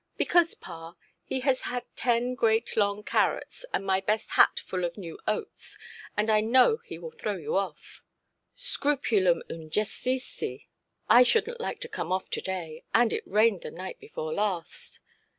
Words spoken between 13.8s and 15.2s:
before last".